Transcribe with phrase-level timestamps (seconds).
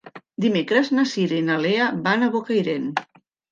[0.45, 2.91] Dimecres na Cira i na Lea van a Bocairent.